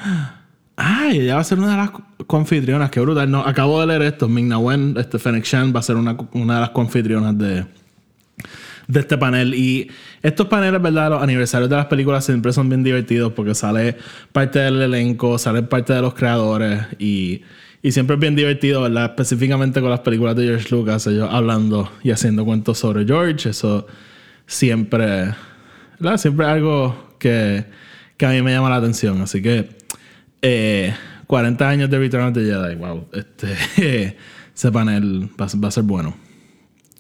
[0.77, 1.91] Ay, ella va a ser una de las
[2.25, 2.89] confitrionas.
[2.89, 3.35] Qué brutal.
[3.45, 4.29] Acabo de leer esto.
[4.29, 7.65] Ming Na Wen, este Fennec Shan, va a ser una, una de las confitrionas de,
[8.87, 9.55] de este panel.
[9.55, 11.09] Y estos paneles, ¿verdad?
[11.09, 13.97] Los aniversarios de las películas siempre son bien divertidos porque sale
[14.31, 17.41] parte del elenco, sale parte de los creadores y,
[17.87, 19.05] y siempre es bien divertido, ¿verdad?
[19.05, 23.47] Específicamente con las películas de George Lucas, ellos hablando y haciendo cuentos sobre George.
[23.47, 23.87] Eso
[24.45, 25.33] siempre,
[25.97, 26.17] ¿verdad?
[26.17, 27.63] Siempre es algo que,
[28.17, 29.21] que a mí me llama la atención.
[29.21, 29.69] Así que
[31.27, 32.75] 40 eh, años de Return of the Jedi.
[32.75, 33.07] Wow.
[33.13, 34.17] Este,
[34.53, 36.13] ese panel va, a ser bueno.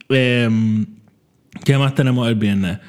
[0.07, 0.85] Em,
[1.65, 2.79] ¿Qué más tenemos el viernes?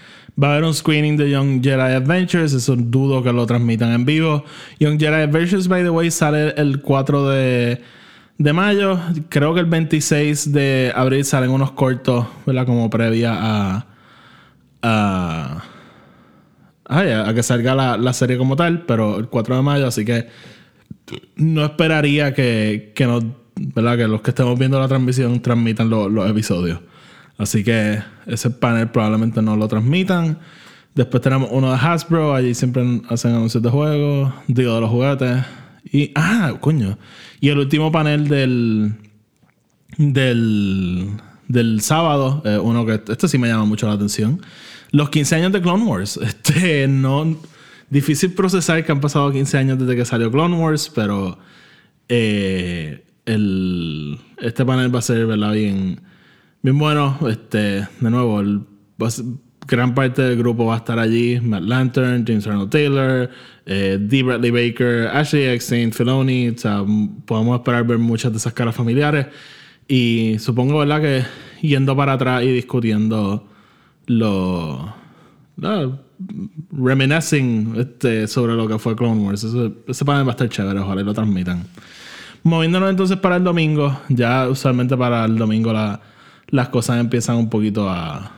[0.41, 2.53] Va a haber un screening de Young Jedi Adventures.
[2.53, 4.45] Eso dudo que lo transmitan en vivo.
[4.79, 7.81] Young Jedi Adventures, by the way, sale el 4 de,
[8.39, 9.01] de mayo.
[9.29, 12.67] Creo que el 26 de abril salen unos cortos, ¿verdad?
[12.67, 13.87] Como previa a.
[14.83, 15.65] a
[16.89, 20.27] a que salga la, serie como tal, pero el 4 de mayo, así que
[21.37, 23.07] no esperaría que, que,
[23.75, 23.97] ¿verdad?
[23.97, 26.81] que los que estemos viendo la transmisión transmitan los episodios.
[27.39, 30.39] Así que ese panel probablemente no lo transmitan.
[30.95, 35.45] Después tenemos uno de Hasbro, allí siempre hacen anuncios de juegos, digo de los juguetes.
[35.85, 36.99] Y, ah, coño.
[37.41, 38.95] Y el último panel del.
[39.97, 41.11] Del.
[41.47, 43.01] Del sábado, eh, uno que.
[43.11, 44.43] Este sí me llama mucho la atención.
[44.91, 46.19] Los 15 años de Clone Wars.
[46.23, 47.37] Este, no.
[47.89, 51.39] Difícil procesar que han pasado 15 años desde que salió Clone Wars, pero.
[52.09, 55.53] Eh, el, este panel va a ser, ¿verdad?
[55.53, 56.01] Bien,
[56.69, 57.17] bien bueno.
[57.27, 58.43] Este, de nuevo,
[59.67, 61.41] gran parte del grupo va a estar allí.
[61.41, 63.31] Matt Lantern, James Arnold Taylor,
[63.65, 64.23] eh, D.
[64.23, 66.51] Bradley Baker, Ashley Eckstein, Filoni.
[66.51, 66.85] O sea,
[67.25, 69.29] podemos esperar ver muchas de esas caras familiares.
[69.87, 71.01] Y supongo, ¿verdad?
[71.01, 71.25] Que
[71.67, 73.49] yendo para atrás y discutiendo
[74.07, 74.95] lo...
[76.71, 79.43] reminiscing este, sobre lo que fue Clone Wars.
[79.43, 81.65] ese panel va a estar chévere, ojalá lo transmitan.
[82.43, 85.73] Moviéndonos entonces para el domingo, ya usualmente para el domingo
[86.49, 88.33] las cosas empiezan un poquito a,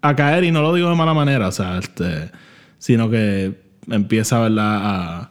[0.00, 2.30] a, caer y no lo digo de mala manera, o sea, este,
[2.78, 5.30] sino que empieza a...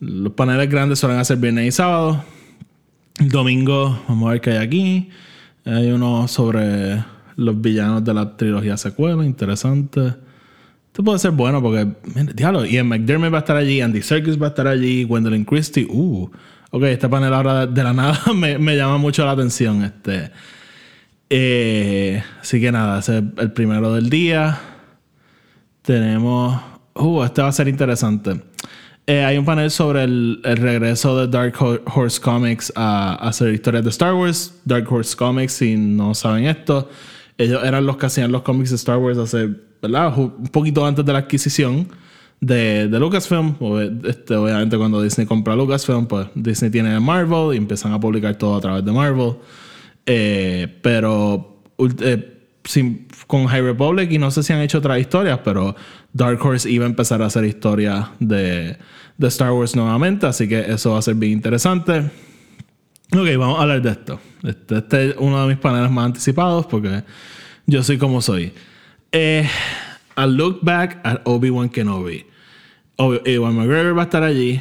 [0.00, 2.22] Los paneles grandes suelen hacer viernes y sábado.
[3.18, 5.10] Domingo, vamos a ver qué hay aquí.
[5.64, 7.02] Hay uno sobre
[7.34, 10.14] los villanos de la trilogía secuela, interesante.
[10.86, 11.88] Esto puede ser bueno porque,
[12.34, 15.86] diablo, Ian McDermott va a estar allí, Andy Serkis va a estar allí, Gwendolyn Christie,
[15.90, 16.30] uh,
[16.70, 19.84] Ok, este panel ahora de, la nada me, llama mucho la atención.
[19.84, 20.30] Este.
[21.30, 24.58] Eh, así que nada, ese es el primero del día.
[25.82, 26.60] Tenemos.
[26.94, 28.40] Uh, este va a ser interesante.
[29.06, 31.54] Eh, hay un panel sobre el, regreso de Dark
[31.94, 34.60] Horse Comics a, hacer historias de Star Wars.
[34.66, 36.90] Dark Horse Comics, si no saben esto,
[37.38, 39.48] ellos eran los que hacían los cómics de Star Wars hace,
[39.80, 40.12] ¿verdad?
[40.18, 41.88] Un poquito antes de la adquisición
[42.38, 43.54] de, de Lucasfilm.
[44.04, 48.56] Este, obviamente cuando Disney compra Lucasfilm, pues Disney tiene Marvel y empiezan a publicar todo
[48.56, 49.36] a través de Marvel.
[50.10, 52.38] Eh, pero eh,
[53.26, 55.76] con High Republic y no sé si han hecho otras historias, pero
[56.14, 58.78] Dark Horse iba a empezar a hacer historias de,
[59.20, 62.10] Star Wars nuevamente, así que eso va a ser bien interesante.
[63.12, 64.20] Ok, vamos a hablar de esto.
[64.42, 67.04] Este, este es uno de mis paneles más anticipados porque
[67.66, 68.52] yo soy como soy.
[69.12, 69.46] Eh,
[70.16, 72.24] a look back at Obi-Wan Kenobi.
[72.96, 74.60] Ewan McGregor va a estar allí.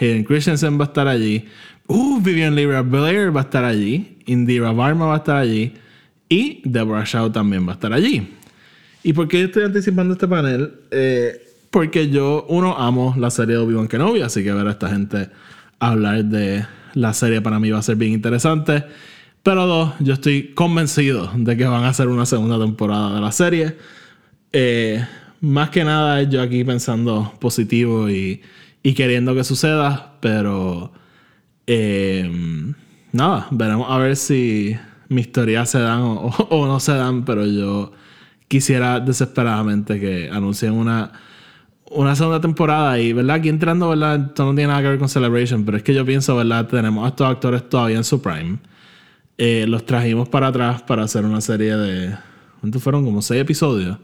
[0.00, 1.46] Hayden Christensen va a estar allí.
[1.86, 4.17] Uh, Vivian Libra Blair va a estar allí.
[4.28, 5.74] Indira Varma va a estar allí.
[6.28, 8.28] Y Deborah Shaw también va a estar allí.
[9.02, 10.72] ¿Y por qué estoy anticipando este panel?
[10.90, 14.88] Eh, porque yo, uno, amo la serie de Obi-Wan Kenobi, así que ver a esta
[14.88, 15.28] gente
[15.78, 18.84] hablar de la serie para mí va a ser bien interesante.
[19.42, 23.32] Pero dos, yo estoy convencido de que van a hacer una segunda temporada de la
[23.32, 23.76] serie.
[24.52, 25.04] Eh,
[25.40, 28.42] más que nada yo aquí pensando positivo y,
[28.82, 30.92] queriendo que suceda, pero
[31.66, 32.74] eh,
[33.12, 34.76] nada, veremos a ver si
[35.08, 37.92] mis teorías se dan o, no se dan, pero yo
[38.48, 41.12] quisiera desesperadamente que anuncien una,
[41.90, 43.36] una segunda temporada y, ¿verdad?
[43.36, 44.28] Aquí entrando, ¿verdad?
[44.28, 46.66] Esto no tiene nada que ver con Celebration, pero es que yo pienso, ¿verdad?
[46.66, 48.58] Tenemos a estos actores todavía en su prime.
[49.38, 52.16] Eh, los trajimos para atrás para hacer una serie de...
[52.60, 53.04] ¿Cuántos fueron?
[53.04, 53.98] Como seis episodios.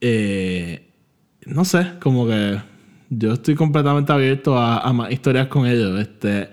[0.00, 0.88] Eh,
[1.44, 2.58] no sé, como que
[3.10, 6.00] yo estoy completamente abierto a, más historias con ellos.
[6.00, 6.48] Este,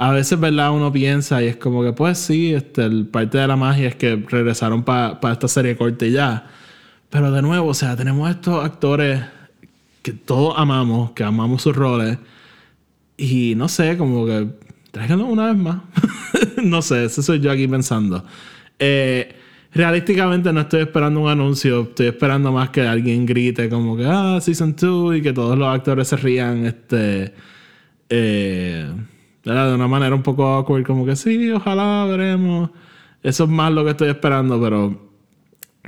[0.00, 0.72] a veces, ¿verdad?
[0.72, 3.96] Uno piensa y es como que, pues sí, este, el parte de la magia es
[3.96, 6.46] que regresaron para esta serie corta y ya.
[7.10, 9.20] Pero de nuevo, o sea, tenemos estos actores
[10.00, 12.16] que todos amamos, que amamos sus roles.
[13.18, 14.48] Y no sé, como que
[14.90, 15.82] tráiganlo una vez más.
[16.64, 18.24] no sé, eso soy yo aquí pensando.
[18.78, 19.36] Eh,
[19.74, 24.38] realísticamente no estoy esperando un anuncio, estoy esperando más que alguien grite como que, ah,
[24.40, 27.34] Season 2 y que todos los actores se rían, este,
[28.08, 28.90] eh,
[29.54, 32.70] de una manera un poco awkward, como que sí, ojalá veremos.
[33.22, 35.10] Eso es más lo que estoy esperando, pero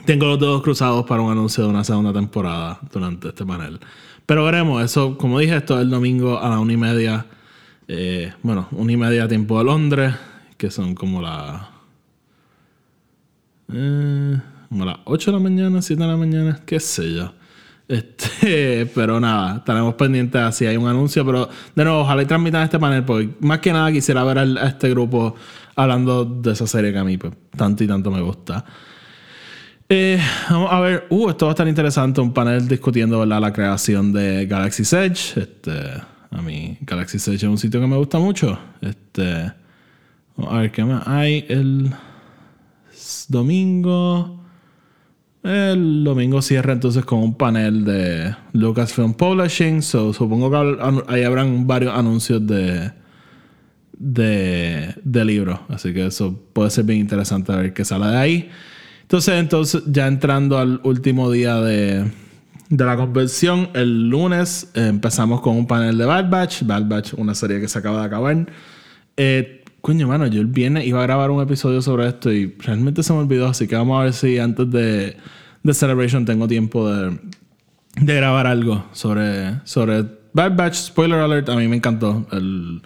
[0.05, 3.81] tengo los dedos cruzados para un anuncio de una segunda temporada durante este panel.
[4.27, 7.27] Pero veremos, eso, como dije, esto es el domingo a la una y media.
[7.89, 10.15] Eh, bueno, una y media tiempo de Londres,
[10.57, 11.63] que son como las
[13.73, 17.33] eh, como las 8 de la mañana, 7 de la mañana, qué sé yo.
[17.89, 21.25] Este, pero nada, estaremos pendientes si hay un anuncio.
[21.25, 24.67] Pero de nuevo, ojalá y transmitan este panel, porque más que nada quisiera ver a,
[24.67, 25.35] este grupo
[25.75, 28.65] hablando de esa serie que a mí pues, tanto y tanto me gusta.
[29.89, 30.19] Eh,
[30.49, 34.47] vamos a ver, uh, esto va a estar interesante, un panel discutiendo la creación de
[34.47, 35.39] Galaxy Edge.
[35.39, 35.71] Este,
[36.31, 38.59] a mí Galaxy Edge es un sitio que me gusta mucho.
[38.81, 39.53] Este,
[40.39, 41.45] a ver qué más hay.
[41.49, 41.93] El
[43.29, 44.42] domingo.
[45.43, 49.83] El domingo cierra entonces con un panel de Lucasfilm Publishing.
[49.83, 52.93] So, supongo que ahí habrán varios anuncios de,
[53.99, 55.59] de, libros.
[55.69, 58.51] Así que eso puede ser bien interesante ver qué sale de ahí.
[59.03, 62.09] Entonces, entonces ya entrando al último día de,
[62.69, 63.69] de la convención.
[63.75, 66.63] El lunes empezamos con un panel de Bad Batch.
[66.63, 68.47] Bad Batch, una serie que se acaba de acabar.
[69.17, 73.03] Eh, coño, mano, yo el viernes iba a grabar un episodio sobre esto y realmente
[73.03, 73.49] se me olvidó.
[73.49, 75.17] Así que vamos a ver si antes de,
[75.63, 77.19] de Celebration tengo tiempo de,
[78.01, 80.75] de grabar algo sobre, sobre Bad Batch.
[80.75, 82.27] Spoiler alert, a mí me encantó.
[82.31, 82.81] El,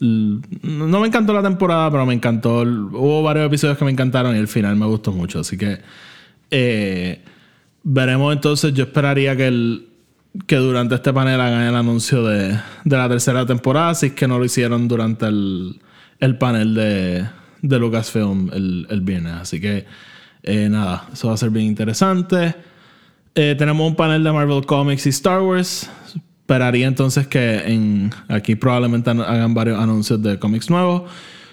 [0.00, 2.60] no me encantó la temporada, pero me encantó.
[2.60, 5.40] hubo varios episodios que me encantaron y el final me gustó mucho.
[5.40, 5.80] Así que
[6.52, 7.20] eh,
[7.82, 8.72] veremos entonces.
[8.74, 9.88] Yo esperaría que, el,
[10.46, 14.28] que durante este panel hagan el anuncio de, de la tercera temporada, si es que
[14.28, 15.80] no lo hicieron durante el,
[16.20, 17.26] el panel de,
[17.62, 19.34] de Lucasfilm el, el viernes.
[19.34, 19.86] Así que
[20.42, 22.54] eh, nada, eso va a ser bien interesante.
[23.34, 25.90] Eh, tenemos un panel de Marvel Comics y Star Wars.
[26.40, 31.10] Esperaría entonces que en aquí probablemente hagan varios anuncios de cómics nuevos.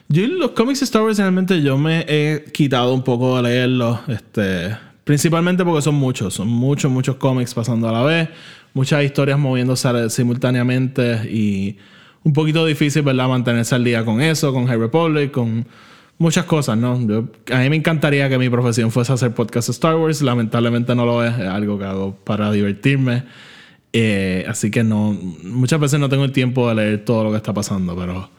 [0.07, 3.99] Yo los cómics de Star Wars realmente yo me he quitado un poco de leerlos.
[4.07, 6.33] Este, principalmente porque son muchos.
[6.33, 8.29] Son muchos, muchos cómics pasando a la vez.
[8.73, 11.29] Muchas historias moviéndose simultáneamente.
[11.29, 11.77] Y
[12.25, 13.29] un poquito difícil, ¿verdad?
[13.29, 15.65] Mantenerse al día con eso, con High Republic, con
[16.17, 16.93] muchas cosas, ¿no?
[16.93, 20.23] A mí me encantaría que mi profesión fuese hacer podcast de Star Wars.
[20.23, 21.33] Lamentablemente no lo es.
[21.37, 23.23] Es algo que hago para divertirme.
[23.93, 27.37] Eh, así que no, muchas veces no tengo el tiempo de leer todo lo que
[27.37, 28.29] está pasando, pero,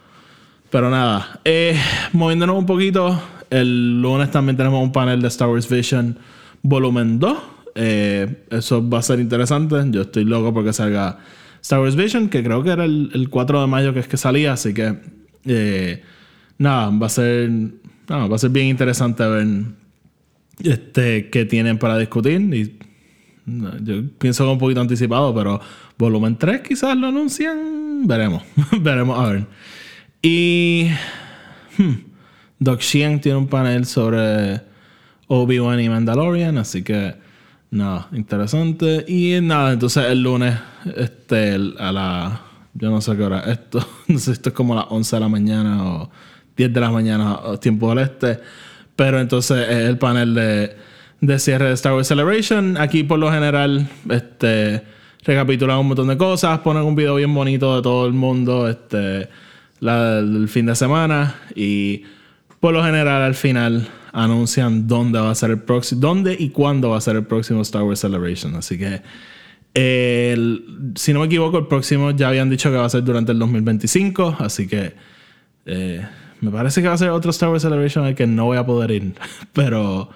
[0.68, 1.40] pero nada.
[1.44, 1.78] Eh,
[2.12, 6.18] moviéndonos un poquito, el lunes también tenemos un panel de Star Wars Vision
[6.62, 7.38] volumen 2.
[7.76, 9.76] Eh, eso va a ser interesante.
[9.90, 11.20] Yo estoy loco porque salga
[11.66, 14.16] Star Wars Vision, que creo que era el, el 4 de mayo que es que
[14.16, 15.00] salía, así que
[15.46, 16.00] eh,
[16.58, 17.50] nada, va a ser,
[18.08, 19.48] nada, va a ser bien interesante ver
[20.62, 22.78] este, qué tienen para discutir y
[23.46, 25.60] no, yo pienso que un poquito anticipado, pero
[25.98, 28.06] volumen 3 quizás lo anuncian.
[28.06, 28.44] Veremos.
[28.80, 29.46] Veremos a ver.
[30.22, 30.86] Y.
[31.78, 31.94] hmm,
[32.60, 34.60] Doc Xian tiene un panel sobre
[35.26, 37.25] Obi-Wan y Mandalorian, así que.
[37.70, 39.04] Nada, interesante.
[39.08, 40.54] Y nada, entonces el lunes,
[40.96, 42.40] este, a la.
[42.74, 43.86] Yo no sé qué hora es esto.
[44.08, 46.10] No sé si esto es como a las 11 de la mañana o
[46.56, 48.38] 10 de la mañana, tiempo del este.
[48.94, 50.76] Pero entonces es el panel de,
[51.20, 52.76] de cierre de Star Wars Celebration.
[52.78, 54.82] Aquí, por lo general, este,
[55.24, 59.28] recapitulan un montón de cosas, ponen un video bien bonito de todo el mundo este,
[59.80, 61.34] la- el fin de semana.
[61.54, 62.04] Y
[62.60, 66.90] por lo general, al final, anuncian dónde va a ser el próximo, dónde y cuándo
[66.90, 68.54] va a ser el próximo Star Wars Celebration.
[68.56, 69.02] Así que,
[69.74, 73.32] el- si no me equivoco, el próximo ya habían dicho que va a ser durante
[73.32, 74.36] el 2025.
[74.40, 74.94] Así que.
[75.66, 76.04] Eh,
[76.40, 78.64] me parece que va a ser otro Star Wars Celebration al que no voy a
[78.66, 79.14] poder ir.
[79.52, 80.10] Pero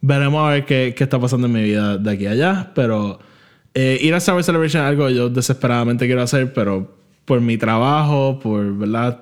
[0.00, 2.72] veremos a ver qué, qué está pasando en mi vida de aquí a allá.
[2.74, 3.18] Pero
[3.74, 7.40] eh, ir a Star Wars Celebration es algo que yo desesperadamente quiero hacer, pero por
[7.40, 9.20] mi trabajo, por verdad,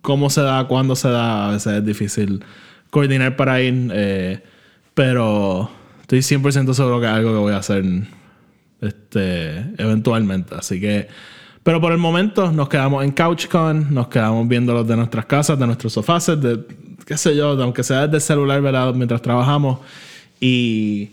[0.00, 2.44] cómo se da, cuándo se da, a veces es difícil
[2.90, 3.90] coordinar para ir.
[3.92, 4.42] eh,
[4.96, 5.70] pero
[6.00, 7.84] estoy 100% seguro que es algo que voy a hacer
[8.80, 10.54] este, eventualmente.
[10.54, 11.06] Así que,
[11.62, 15.58] pero por el momento nos quedamos en CouchCon, nos quedamos viendo los de nuestras casas,
[15.58, 16.64] de nuestros sofás, de
[17.04, 18.94] qué sé yo, aunque sea desde el celular, ¿verdad?
[18.94, 19.80] Mientras trabajamos.
[20.40, 21.10] Y,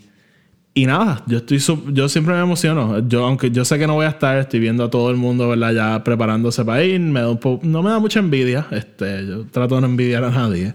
[0.72, 1.58] y nada, yo estoy
[1.92, 3.06] yo siempre me emociono.
[3.06, 5.50] Yo, aunque yo sé que no voy a estar, estoy viendo a todo el mundo,
[5.50, 5.72] ¿verdad?
[5.72, 7.00] Ya preparándose para ir.
[7.00, 8.66] Me da un no me da mucha envidia.
[8.70, 10.72] Este, yo trato de no envidiar a nadie.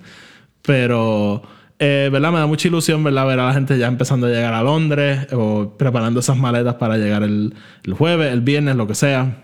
[0.61, 1.41] Pero,
[1.79, 2.31] eh, ¿verdad?
[2.31, 3.25] Me da mucha ilusión, ¿verdad?
[3.27, 6.97] Ver a la gente ya empezando a llegar a Londres o preparando esas maletas para
[6.97, 9.43] llegar el, el jueves, el viernes, lo que sea.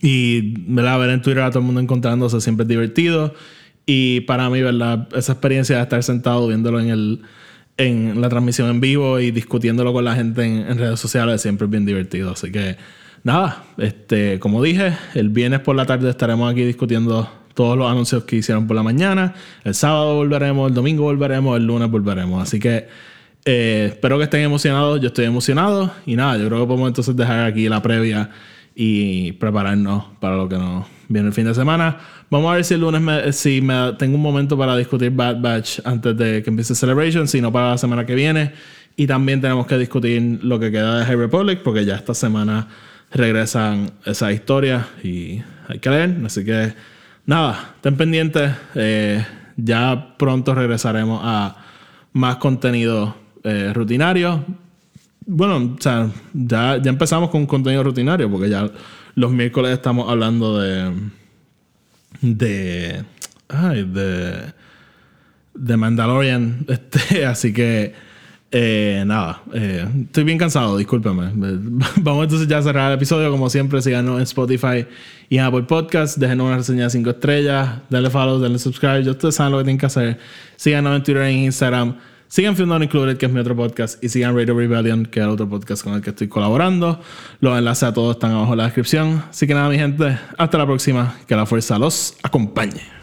[0.00, 1.00] Y, ¿verdad?
[1.00, 3.34] Ver en Twitter a todo el mundo encontrándose siempre es divertido.
[3.84, 5.08] Y para mí, ¿verdad?
[5.16, 7.22] Esa experiencia de estar sentado viéndolo en, el,
[7.76, 11.64] en la transmisión en vivo y discutiéndolo con la gente en, en redes sociales siempre
[11.64, 12.32] es bien divertido.
[12.32, 12.76] Así que,
[13.24, 18.22] nada, este, como dije, el viernes por la tarde estaremos aquí discutiendo todos los anuncios
[18.22, 19.34] que hicieron por la mañana.
[19.64, 22.40] El sábado volveremos, el domingo volveremos, el lunes volveremos.
[22.40, 22.86] Así que
[23.44, 25.00] eh, espero que estén emocionados.
[25.00, 25.92] Yo estoy emocionado.
[26.06, 28.30] Y nada, yo creo que podemos entonces dejar aquí la previa
[28.76, 31.98] y prepararnos para lo que nos viene el fin de semana.
[32.30, 35.40] Vamos a ver si el lunes me, si me tengo un momento para discutir Bad
[35.40, 38.52] Batch antes de que empiece Celebration, si no para la semana que viene.
[38.94, 42.68] Y también tenemos que discutir lo que queda de High Republic, porque ya esta semana
[43.10, 46.18] regresan esas historias y hay que leer.
[46.24, 46.72] Así que
[47.28, 48.50] nada, estén pendientes.
[48.74, 49.24] Eh,
[49.56, 51.56] ya pronto regresaremos a
[52.12, 53.14] más contenido
[53.44, 54.44] eh, rutinario.
[55.26, 58.70] Bueno, o sea, ya, ya empezamos con contenido rutinario, porque ya
[59.14, 60.92] los miércoles estamos hablando de.
[62.22, 63.04] de.
[63.48, 64.54] Ay, de.
[65.54, 66.64] de Mandalorian.
[66.68, 68.07] Este, así que.
[68.50, 71.30] Eh, nada, eh, estoy bien cansado, discúlpeme.
[71.96, 73.30] Vamos entonces ya a cerrar el episodio.
[73.30, 74.86] Como siempre, síganos en Spotify
[75.28, 76.16] y en Apple Podcast.
[76.18, 77.80] Déjenos una reseña de 5 estrellas.
[77.90, 79.04] Denle follow, denle subscribe.
[79.04, 80.18] Ya ustedes saben lo que tienen que hacer.
[80.56, 81.96] Síganos en Twitter e Instagram.
[82.28, 85.24] Sigan Film Not Included, que es mi otro podcast, y sigan Radio Rebellion, que es
[85.24, 87.00] el otro podcast con el que estoy colaborando.
[87.40, 89.24] Los enlaces a todos están abajo en la descripción.
[89.30, 91.16] Así que nada, mi gente, hasta la próxima.
[91.26, 92.97] Que la fuerza los acompañe.